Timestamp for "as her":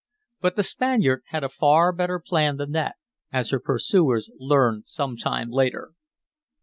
3.31-3.59